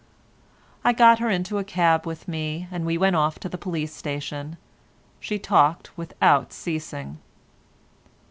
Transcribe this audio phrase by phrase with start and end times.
[0.83, 3.93] I got her into a cab with me, and we went off to the police
[3.93, 4.57] station.
[5.19, 7.19] She talked without ceasing.